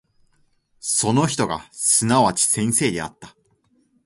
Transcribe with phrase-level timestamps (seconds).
[0.79, 3.35] その人がすなわち先生であった。